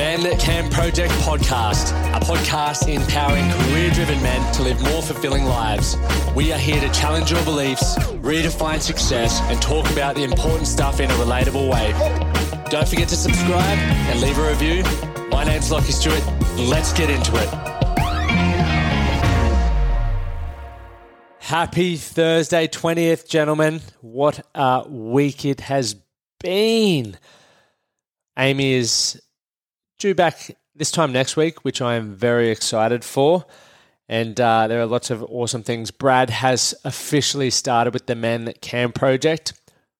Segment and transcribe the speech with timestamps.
[0.00, 5.44] Man That Can Project podcast, a podcast empowering career driven men to live more fulfilling
[5.44, 5.94] lives.
[6.34, 11.00] We are here to challenge your beliefs, redefine success, and talk about the important stuff
[11.00, 11.92] in a relatable way.
[12.70, 14.84] Don't forget to subscribe and leave a review.
[15.28, 16.24] My name's Lachie Stuart.
[16.56, 17.50] Let's get into it.
[21.40, 23.82] Happy Thursday, 20th, gentlemen.
[24.00, 25.94] What a week it has
[26.42, 27.18] been.
[28.38, 29.20] Amy is
[30.00, 33.44] due back this time next week, which I am very excited for.
[34.08, 35.90] And uh, there are lots of awesome things.
[35.90, 39.52] Brad has officially started with the That Can project.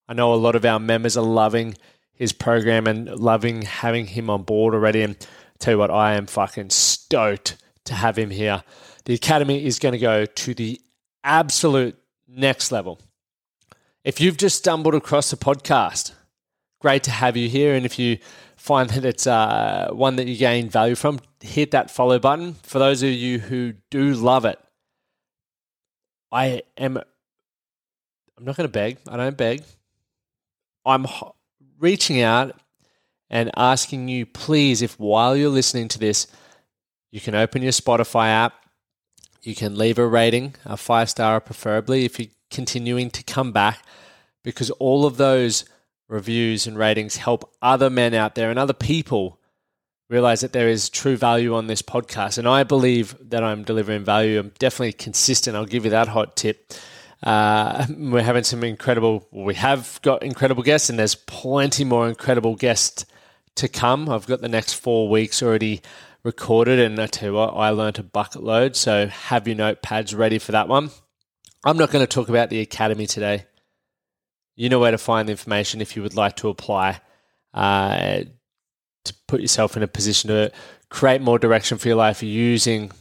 [0.08, 1.76] I know a lot of our members are loving
[2.12, 5.02] his program and loving having him on board already.
[5.02, 5.16] And
[5.58, 8.64] tell you what, I am fucking stoked to have him here.
[9.04, 10.80] The academy is going to go to the
[11.22, 12.98] absolute next level.
[14.02, 16.12] If you've just stumbled across the podcast,
[16.80, 17.74] great to have you here.
[17.74, 18.18] And if you
[18.60, 22.54] find that it's uh, one that you gain value from, hit that follow button.
[22.62, 24.58] For those of you who do love it,
[26.30, 26.98] I am.
[26.98, 28.98] I'm not going to beg.
[29.08, 29.62] I don't beg.
[30.84, 31.06] I'm
[31.78, 32.54] reaching out
[33.30, 36.26] and asking you, please, if while you're listening to this,
[37.10, 38.54] you can open your Spotify app,
[39.42, 43.82] you can leave a rating, a five star preferably, if you're continuing to come back,
[44.44, 45.64] because all of those
[46.10, 49.38] reviews and ratings help other men out there and other people
[50.08, 52.36] realize that there is true value on this podcast.
[52.36, 54.40] And I believe that I'm delivering value.
[54.40, 55.56] I'm definitely consistent.
[55.56, 56.72] I'll give you that hot tip.
[57.22, 62.56] Uh, we're having some incredible, we have got incredible guests, and there's plenty more incredible
[62.56, 63.06] guests
[63.54, 64.08] to come.
[64.08, 65.80] I've got the next four weeks already
[66.24, 68.74] recorded, and I tell you what, I learned a bucket load.
[68.74, 70.90] So have your notepads ready for that one.
[71.64, 73.44] I'm not going to talk about the academy today
[74.60, 77.00] you know where to find the information if you would like to apply
[77.54, 78.20] uh,
[79.06, 80.52] to put yourself in a position to
[80.90, 82.92] create more direction for your life using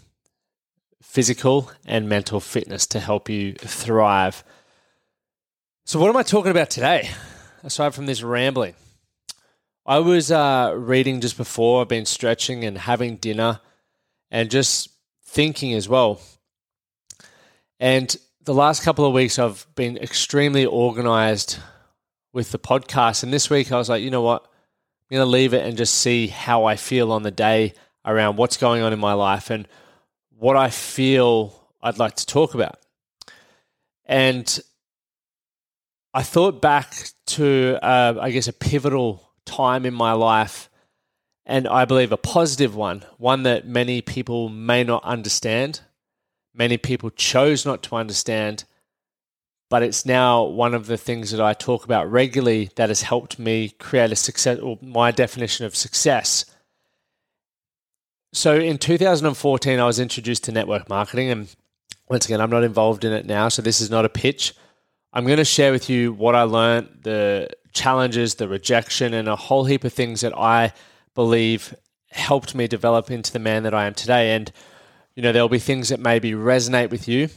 [1.03, 4.41] physical and mental fitness to help you thrive.
[5.83, 7.09] So, what am I talking about today,
[7.61, 8.75] aside from this rambling?
[9.85, 13.59] I was uh, reading just before, I've been stretching and having dinner
[14.31, 14.91] and just
[15.25, 16.21] thinking as well.
[17.81, 21.59] And the last couple of weeks I've been extremely organized
[22.33, 23.23] with the podcast.
[23.23, 24.43] And this week I was like, you know what?
[24.43, 27.73] I'm going to leave it and just see how I feel on the day
[28.05, 29.67] around what's going on in my life and
[30.37, 32.79] what I feel I'd like to talk about.
[34.05, 34.59] And
[36.13, 36.95] I thought back
[37.27, 40.69] to, uh, I guess, a pivotal time in my life,
[41.45, 45.81] and I believe a positive one, one that many people may not understand
[46.53, 48.63] many people chose not to understand,
[49.69, 53.37] but it's now one of the things that I talk about regularly that has helped
[53.37, 56.45] me create a success or my definition of success.
[58.33, 61.55] So in 2014, I was introduced to network marketing, and
[62.09, 64.53] once again, I'm not involved in it now, so this is not a pitch.
[65.13, 69.35] I'm going to share with you what I learned, the challenges, the rejection, and a
[69.35, 70.73] whole heap of things that I
[71.15, 71.73] believe
[72.11, 74.35] helped me develop into the man that I am today.
[74.35, 74.51] And
[75.19, 77.27] you know, there'll be things that maybe resonate with you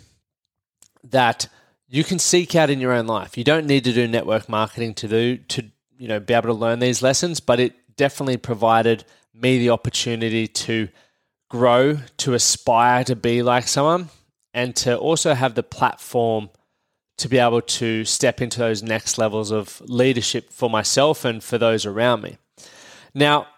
[1.02, 1.48] that
[1.88, 3.36] you can seek out in your own life.
[3.36, 5.64] You don't need to do network marketing to do to
[5.98, 10.46] you know be able to learn these lessons, but it definitely provided me the opportunity
[10.46, 10.90] to
[11.50, 14.10] grow, to aspire to be like someone,
[14.54, 16.50] and to also have the platform
[17.18, 21.58] to be able to step into those next levels of leadership for myself and for
[21.58, 22.38] those around me.
[23.12, 23.48] Now,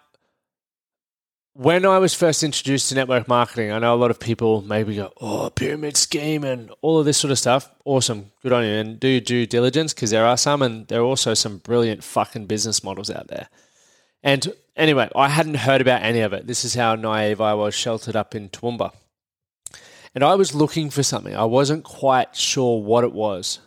[1.57, 4.97] when I was first introduced to network marketing, I know a lot of people maybe
[4.97, 7.71] go, oh, pyramid scheme and all of this sort of stuff.
[7.85, 8.31] Awesome.
[8.43, 8.71] Good on you.
[8.71, 12.03] And do your due diligence because there are some, and there are also some brilliant
[12.03, 13.47] fucking business models out there.
[14.21, 16.45] And anyway, I hadn't heard about any of it.
[16.45, 18.91] This is how naive I was, sheltered up in Toowoomba.
[20.13, 21.37] And I was looking for something.
[21.37, 23.59] I wasn't quite sure what it was.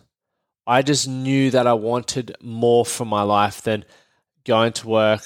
[0.66, 3.86] I just knew that I wanted more from my life than
[4.44, 5.22] going to work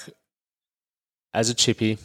[1.34, 1.98] as a chippy,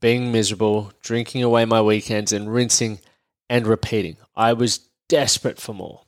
[0.00, 3.00] being miserable, drinking away my weekends, and rinsing
[3.48, 4.16] and repeating.
[4.34, 6.02] I was desperate for more.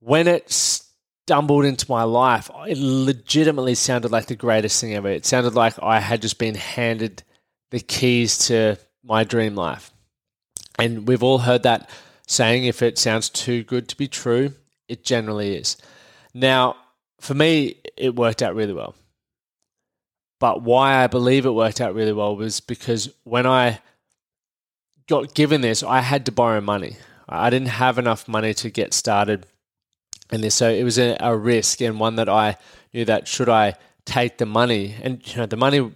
[0.00, 5.08] When it stumbled into my life, it legitimately sounded like the greatest thing ever.
[5.08, 7.22] It sounded like I had just been handed
[7.70, 9.90] the keys to my dream life.
[10.78, 11.90] And we've all heard that
[12.26, 14.52] saying if it sounds too good to be true,
[14.88, 15.76] it generally is.
[16.32, 16.76] Now,
[17.20, 18.94] for me, it worked out really well.
[20.40, 23.80] But why I believe it worked out really well was because when I
[25.08, 26.96] got given this, I had to borrow money.
[27.28, 29.46] I didn't have enough money to get started
[30.30, 30.54] in this.
[30.54, 32.56] So it was a, a risk and one that I
[32.94, 33.74] knew that should I
[34.04, 35.92] take the money, and you know, the money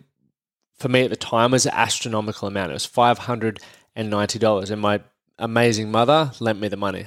[0.79, 2.71] for me at the time was an astronomical amount.
[2.71, 3.61] It was five hundred
[3.97, 5.01] and ninety dollars, and my
[5.39, 7.07] amazing mother lent me the money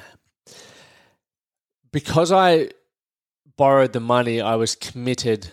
[1.92, 2.70] because I
[3.56, 4.42] borrowed the money.
[4.42, 5.50] I was committed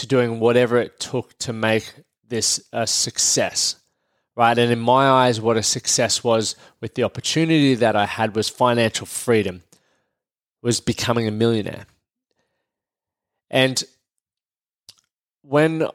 [0.00, 1.92] to doing whatever it took to make
[2.26, 3.76] this a success.
[4.36, 4.56] Right.
[4.56, 8.48] And in my eyes, what a success was with the opportunity that I had was
[8.48, 9.62] financial freedom,
[10.62, 11.86] was becoming a millionaire.
[13.50, 13.82] And
[15.42, 15.88] when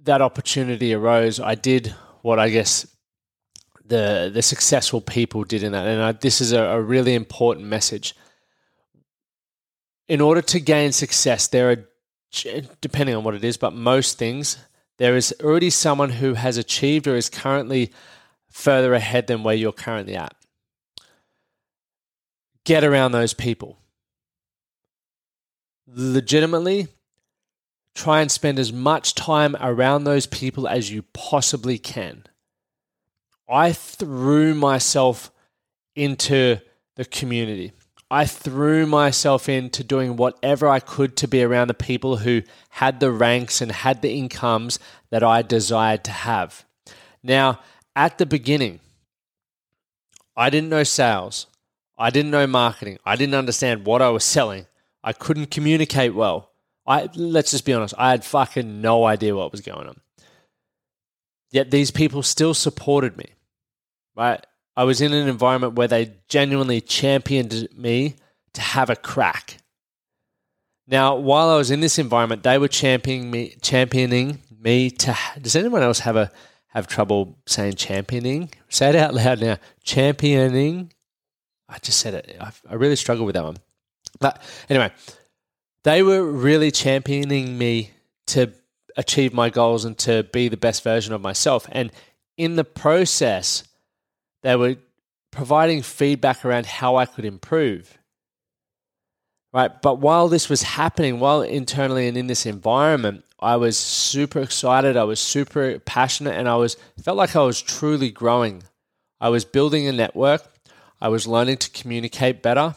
[0.00, 2.86] that opportunity arose, I did what I guess
[3.86, 7.66] the the successful people did in that, and I, this is a, a really important
[7.66, 8.14] message.
[10.08, 11.88] In order to gain success, there are
[12.30, 14.58] depending on what it is, but most things,
[14.98, 17.92] there is already someone who has achieved or is currently
[18.50, 20.34] further ahead than where you're currently at.
[22.64, 23.78] Get around those people.
[25.86, 26.88] Legitimately,
[27.94, 32.24] try and spend as much time around those people as you possibly can.
[33.48, 35.30] I threw myself
[35.96, 36.58] into
[36.96, 37.72] the community.
[38.10, 43.00] I threw myself into doing whatever I could to be around the people who had
[43.00, 44.78] the ranks and had the incomes
[45.10, 46.64] that I desired to have.
[47.22, 47.60] Now,
[47.94, 48.80] at the beginning,
[50.36, 51.46] I didn't know sales.
[51.98, 52.98] I didn't know marketing.
[53.04, 54.66] I didn't understand what I was selling.
[55.02, 56.50] I couldn't communicate well.
[56.86, 60.00] I let's just be honest, I had fucking no idea what was going on.
[61.50, 63.26] Yet these people still supported me.
[64.16, 64.44] Right?
[64.78, 68.14] I was in an environment where they genuinely championed me
[68.52, 69.58] to have a crack.
[70.86, 75.56] Now, while I was in this environment, they were championing me championing me to Does
[75.56, 76.30] anyone else have a
[76.68, 78.52] have trouble saying championing?
[78.68, 79.56] Say it out loud now.
[79.82, 80.92] Championing.
[81.68, 82.36] I just said it.
[82.40, 83.56] I, I really struggle with that one.
[84.20, 84.40] But
[84.70, 84.92] anyway,
[85.82, 87.90] they were really championing me
[88.28, 88.52] to
[88.96, 91.66] achieve my goals and to be the best version of myself.
[91.72, 91.90] And
[92.36, 93.64] in the process,
[94.42, 94.76] they were
[95.30, 97.98] providing feedback around how I could improve.
[99.52, 99.70] Right.
[99.80, 104.96] But while this was happening, while internally and in this environment, I was super excited.
[104.96, 108.62] I was super passionate and I was felt like I was truly growing.
[109.20, 110.42] I was building a network.
[111.00, 112.74] I was learning to communicate better.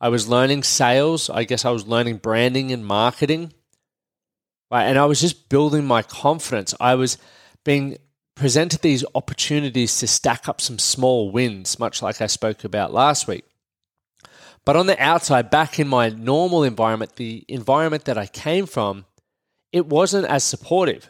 [0.00, 1.30] I was learning sales.
[1.30, 3.52] I guess I was learning branding and marketing.
[4.70, 4.84] Right.
[4.84, 6.74] And I was just building my confidence.
[6.78, 7.16] I was
[7.64, 7.96] being
[8.42, 13.28] presented these opportunities to stack up some small wins, much like I spoke about last
[13.28, 13.44] week.
[14.64, 19.04] But on the outside, back in my normal environment, the environment that I came from,
[19.70, 21.08] it wasn't as supportive.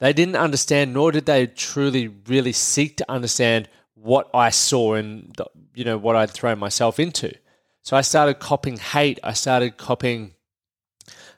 [0.00, 5.32] They didn't understand, nor did they truly, really seek to understand what I saw and
[5.76, 7.32] you know what I'd thrown myself into.
[7.82, 9.20] So I started copying hate.
[9.22, 10.34] I started copying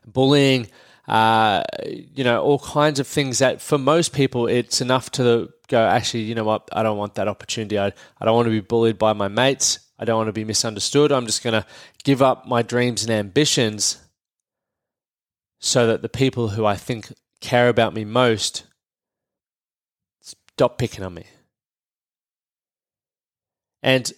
[0.07, 0.69] bullying.
[1.06, 5.84] Uh, you know, all kinds of things that for most people it's enough to go.
[5.84, 6.68] Actually, you know what?
[6.73, 7.78] I don't want that opportunity.
[7.78, 9.80] I I don't want to be bullied by my mates.
[9.99, 11.12] I don't want to be misunderstood.
[11.12, 11.66] I'm just going to
[12.02, 13.99] give up my dreams and ambitions
[15.61, 18.64] so that the people who I think care about me most
[20.54, 21.26] stop picking on me.
[23.82, 24.12] And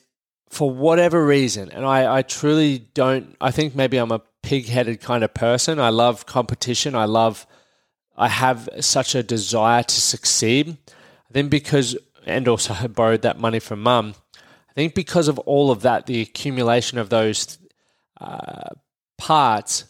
[0.56, 5.02] for whatever reason, and I, I truly don't, I think maybe I'm a pig headed
[5.02, 5.78] kind of person.
[5.78, 6.94] I love competition.
[6.94, 7.46] I love,
[8.16, 10.78] I have such a desire to succeed.
[11.28, 11.94] I think because,
[12.24, 14.14] and also I borrowed that money from mum.
[14.70, 17.58] I think because of all of that, the accumulation of those
[18.18, 18.70] uh,
[19.18, 19.84] parts,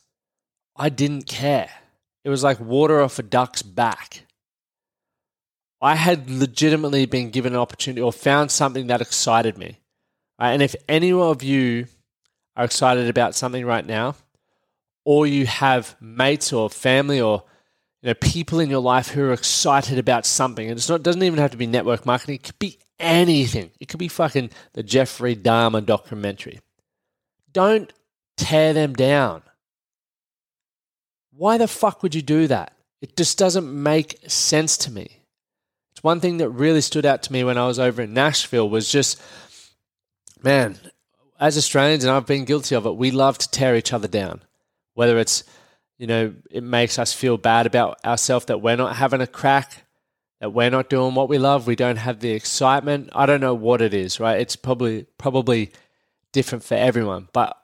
[0.74, 1.70] I didn't care.
[2.24, 4.22] It was like water off a duck's back.
[5.80, 9.78] I had legitimately been given an opportunity or found something that excited me.
[10.40, 10.52] Right?
[10.52, 11.86] And if any of you
[12.56, 14.16] are excited about something right now,
[15.04, 17.44] or you have mates or family or
[18.02, 21.22] you know people in your life who are excited about something, and it's not doesn't
[21.22, 23.70] even have to be network marketing; it could be anything.
[23.80, 26.60] It could be fucking the Jeffrey Dahmer documentary.
[27.52, 27.92] Don't
[28.36, 29.42] tear them down.
[31.32, 32.72] Why the fuck would you do that?
[33.00, 35.20] It just doesn't make sense to me.
[35.92, 38.68] It's one thing that really stood out to me when I was over in Nashville
[38.68, 39.20] was just,
[40.46, 40.78] man,
[41.40, 44.42] as Australians, and I've been guilty of it, we love to tear each other down.
[44.94, 45.42] Whether it's,
[45.98, 49.84] you know, it makes us feel bad about ourselves that we're not having a crack,
[50.40, 53.10] that we're not doing what we love, we don't have the excitement.
[53.12, 54.40] I don't know what it is, right?
[54.40, 55.72] It's probably probably
[56.32, 57.28] different for everyone.
[57.32, 57.56] But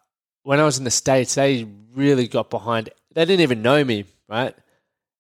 [0.43, 4.07] when I was in the States, they really got behind they didn't even know me,
[4.29, 4.57] right?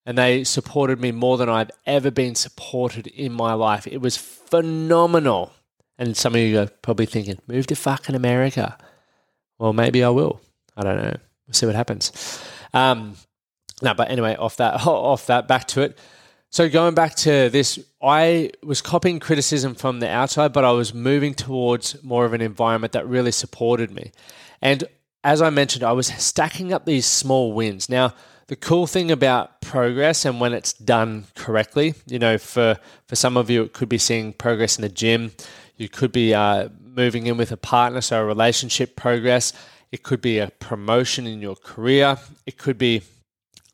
[0.04, 3.86] And they supported me more than I've ever been supported in my life.
[3.86, 5.52] It was phenomenal.
[5.98, 8.76] And some of you are probably thinking, move to fucking America.
[9.58, 10.40] Well, maybe I will.
[10.76, 11.16] I don't know.
[11.46, 12.42] We'll see what happens.
[12.72, 13.16] Um,
[13.82, 15.98] no, but anyway, off that, off that, back to it.
[16.50, 20.92] So going back to this, I was copying criticism from the outside, but I was
[20.92, 24.12] moving towards more of an environment that really supported me.
[24.60, 24.84] And
[25.24, 27.88] as I mentioned, I was stacking up these small wins.
[27.88, 28.14] Now,
[28.52, 33.38] the cool thing about progress and when it's done correctly, you know, for, for some
[33.38, 35.32] of you, it could be seeing progress in the gym.
[35.78, 39.54] You could be uh, moving in with a partner, so a relationship progress.
[39.90, 42.18] It could be a promotion in your career.
[42.44, 43.00] It could be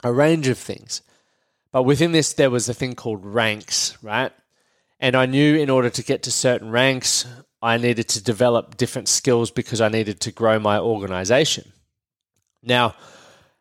[0.05, 1.03] a range of things.
[1.73, 4.31] But within this, there was a thing called ranks, right?
[5.01, 7.27] And I knew in order to get to certain ranks,
[7.61, 11.73] I needed to develop different skills because I needed to grow my organization.
[12.63, 12.95] Now,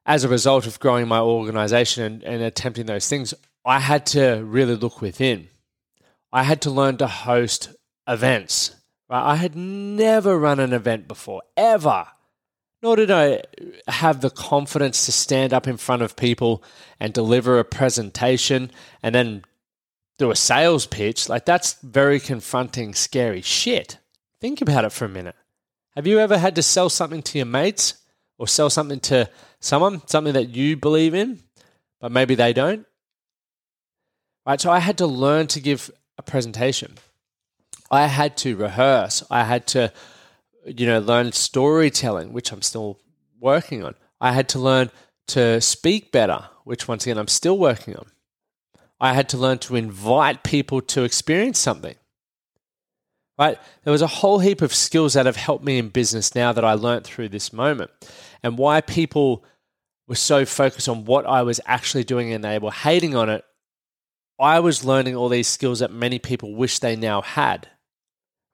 [0.07, 3.33] as a result of growing my organization and, and, attempting those things,
[3.65, 5.49] I had to really look within.
[6.31, 7.69] I had to learn to host
[8.07, 8.73] events.
[9.09, 9.31] Right?
[9.33, 12.07] I had never run an event before, ever.
[12.81, 13.43] Nor did I
[13.87, 16.63] have the confidence to stand up in front of people
[16.99, 18.71] and deliver a presentation
[19.03, 19.43] and then
[20.17, 23.97] do a sales pitch, like that's very confronting, scary shit.
[24.39, 25.35] Think about it for a minute.
[25.95, 27.95] Have you ever had to sell something to your mates
[28.37, 29.29] or sell something to
[29.59, 31.39] someone, something that you believe in,
[31.99, 32.85] but maybe they don't?
[34.45, 36.95] Right, so I had to learn to give a presentation.
[37.91, 39.23] I had to rehearse.
[39.29, 39.91] I had to,
[40.65, 42.99] you know, learn storytelling, which I'm still
[43.39, 43.95] working on.
[44.19, 44.89] I had to learn
[45.27, 48.07] to speak better, which once again I'm still working on.
[48.99, 51.95] I had to learn to invite people to experience something.
[53.37, 53.57] Right?
[53.83, 56.65] There was a whole heap of skills that have helped me in business now that
[56.65, 57.91] I learned through this moment.
[58.41, 59.45] And why people
[60.07, 63.43] were so focused on what I was actually doing and they were hating on it,
[64.39, 67.67] I was learning all these skills that many people wish they now had.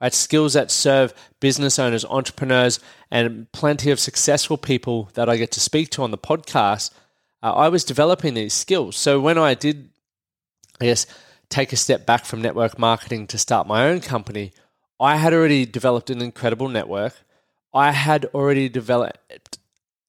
[0.02, 0.14] Right?
[0.14, 5.60] Skills that serve business owners, entrepreneurs, and plenty of successful people that I get to
[5.62, 6.92] speak to on the podcast.
[7.42, 8.98] Uh, I was developing these skills.
[8.98, 9.90] So when I did
[10.82, 11.06] I guess,
[11.50, 14.52] take a step back from network marketing to start my own company,
[15.04, 17.14] I had already developed an incredible network.
[17.74, 19.58] I had already developed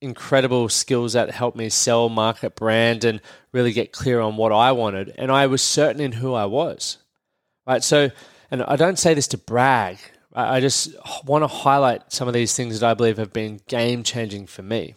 [0.00, 3.20] incredible skills that helped me sell, market, brand, and
[3.50, 5.12] really get clear on what I wanted.
[5.18, 6.98] And I was certain in who I was.
[7.66, 7.82] Right.
[7.82, 8.12] So,
[8.52, 9.98] and I don't say this to brag,
[10.32, 14.04] I just want to highlight some of these things that I believe have been game
[14.04, 14.94] changing for me.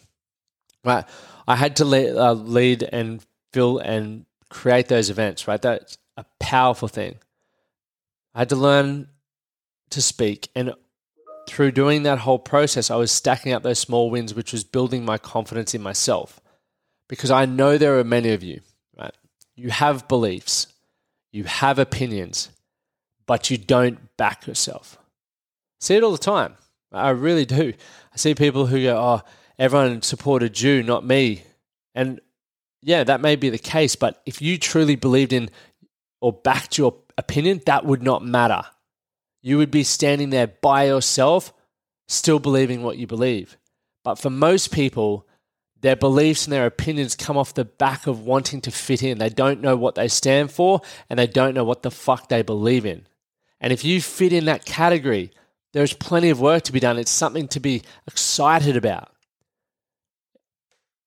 [0.84, 1.04] Right.
[1.48, 3.20] I had to lead, uh, lead and
[3.52, 5.60] fill and create those events, right?
[5.60, 7.16] That's a powerful thing.
[8.32, 9.08] I had to learn
[9.90, 10.48] to speak.
[10.54, 10.74] And
[11.48, 15.04] through doing that whole process, I was stacking up those small wins, which was building
[15.04, 16.40] my confidence in myself.
[17.08, 18.60] Because I know there are many of you,
[18.96, 19.14] right?
[19.56, 20.66] You have beliefs,
[21.32, 22.50] you have opinions,
[23.26, 24.98] but you don't back yourself.
[25.80, 26.54] See it all the time.
[26.92, 27.72] I really do.
[28.12, 29.22] I see people who go, oh,
[29.58, 31.42] everyone supported you, not me.
[31.94, 32.20] And
[32.82, 35.50] yeah, that may be the case, but if you truly believed in
[36.20, 38.62] or backed your opinion, that would not matter.
[39.40, 41.52] You would be standing there by yourself,
[42.06, 43.56] still believing what you believe.
[44.04, 45.26] But for most people,
[45.80, 49.18] their beliefs and their opinions come off the back of wanting to fit in.
[49.18, 52.42] They don't know what they stand for and they don't know what the fuck they
[52.42, 53.06] believe in.
[53.60, 55.32] And if you fit in that category,
[55.72, 56.98] there's plenty of work to be done.
[56.98, 59.12] It's something to be excited about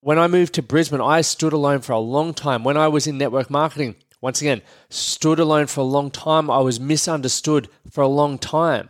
[0.01, 2.63] when I moved to Brisbane, I stood alone for a long time.
[2.63, 6.49] When I was in network marketing, once again, stood alone for a long time.
[6.49, 8.89] I was misunderstood for a long time.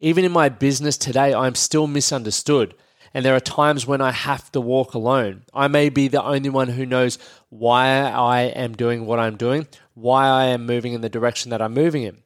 [0.00, 2.74] Even in my business today, I'm still misunderstood.
[3.14, 5.42] And there are times when I have to walk alone.
[5.54, 7.18] I may be the only one who knows
[7.50, 11.62] why I am doing what I'm doing, why I am moving in the direction that
[11.62, 12.22] I'm moving in.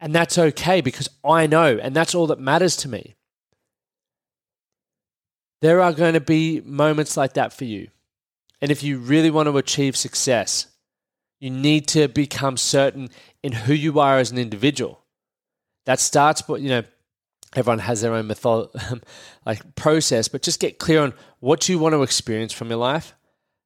[0.00, 3.16] And that's okay because I know, and that's all that matters to me.
[5.60, 7.88] There are going to be moments like that for you.
[8.60, 10.66] And if you really want to achieve success,
[11.44, 13.10] you need to become certain
[13.42, 14.98] in who you are as an individual.
[15.84, 16.84] That starts, but you know,
[17.54, 19.02] everyone has their own method, um,
[19.44, 23.14] like process, but just get clear on what you want to experience from your life.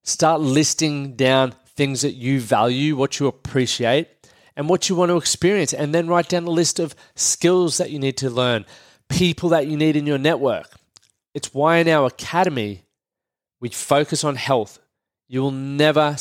[0.02, 4.08] Start listing down things that you value, what you appreciate,
[4.56, 5.72] and what you want to experience.
[5.72, 8.66] And then write down a list of skills that you need to learn,
[9.08, 10.66] people that you need in your network.
[11.32, 12.86] It's why in our academy,
[13.60, 14.80] we focus on health.
[15.28, 16.16] You will never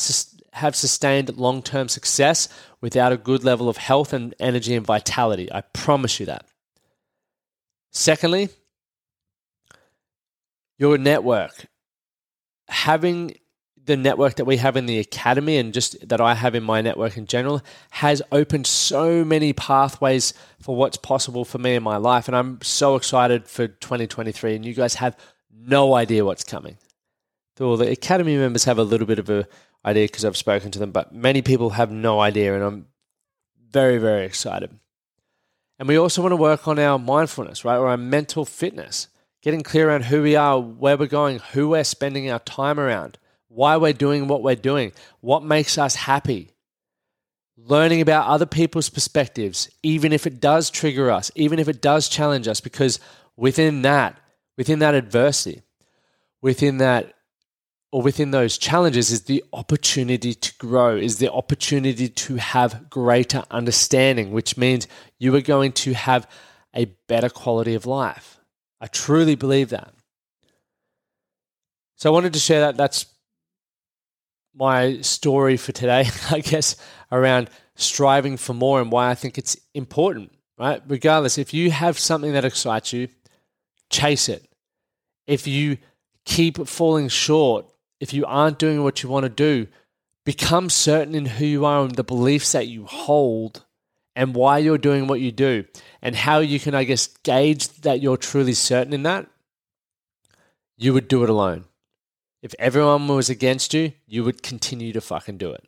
[0.52, 2.48] have sustained long term success
[2.80, 5.50] without a good level of health and energy and vitality.
[5.52, 6.46] I promise you that.
[7.92, 8.48] Secondly,
[10.78, 11.66] your network.
[12.68, 13.36] Having
[13.88, 16.82] the network that we have in the academy and just that I have in my
[16.82, 21.96] network in general has opened so many pathways for what's possible for me in my
[21.96, 22.28] life.
[22.28, 24.56] And I'm so excited for 2023.
[24.56, 25.16] And you guys have
[25.50, 26.76] no idea what's coming.
[27.58, 29.48] Well, the academy members have a little bit of a
[29.84, 32.54] idea because I've spoken to them, but many people have no idea.
[32.54, 32.86] And I'm
[33.70, 34.70] very, very excited.
[35.78, 37.76] And we also want to work on our mindfulness, right?
[37.76, 39.08] Or our mental fitness,
[39.42, 43.18] getting clear around who we are, where we're going, who we're spending our time around
[43.48, 46.52] why we're doing what we're doing, what makes us happy.
[47.56, 52.08] Learning about other people's perspectives, even if it does trigger us, even if it does
[52.08, 53.00] challenge us, because
[53.36, 54.16] within that,
[54.56, 55.62] within that adversity,
[56.40, 57.14] within that,
[57.90, 63.44] or within those challenges is the opportunity to grow, is the opportunity to have greater
[63.50, 64.86] understanding, which means
[65.18, 66.28] you are going to have
[66.74, 68.38] a better quality of life.
[68.80, 69.92] I truly believe that.
[71.96, 72.76] So I wanted to share that.
[72.76, 73.06] That's
[74.54, 76.76] my story for today, I guess,
[77.10, 80.82] around striving for more and why I think it's important, right?
[80.86, 83.08] Regardless, if you have something that excites you,
[83.88, 84.46] chase it.
[85.26, 85.78] If you
[86.24, 87.66] keep falling short,
[88.00, 89.66] if you aren't doing what you want to do,
[90.24, 93.64] become certain in who you are and the beliefs that you hold
[94.14, 95.64] and why you're doing what you do
[96.02, 99.26] and how you can, I guess, gauge that you're truly certain in that.
[100.76, 101.64] You would do it alone.
[102.42, 105.64] If everyone was against you, you would continue to fucking do it.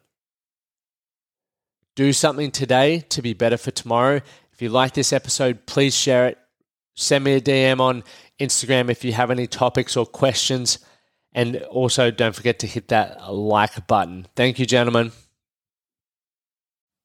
[1.96, 4.20] Do something today to be better for tomorrow.
[4.52, 6.38] If you like this episode, please share it.
[6.94, 8.04] Send me a DM on
[8.38, 10.78] Instagram if you have any topics or questions.
[11.32, 14.26] And also, don't forget to hit that like button.
[14.34, 15.12] Thank you, gentlemen.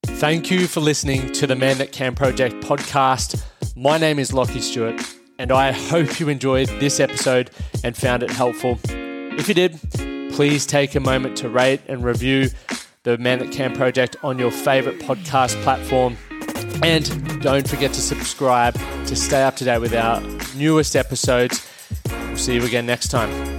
[0.05, 3.43] Thank you for listening to the Man That Can Project podcast.
[3.75, 5.01] My name is Lachie Stuart,
[5.37, 7.51] and I hope you enjoyed this episode
[7.83, 8.79] and found it helpful.
[8.87, 9.79] If you did,
[10.31, 12.49] please take a moment to rate and review
[13.03, 16.17] the Man That Can project on your favorite podcast platform.
[16.81, 20.21] And don't forget to subscribe to stay up to date with our
[20.55, 21.67] newest episodes.
[22.09, 23.54] We'll see you again next time.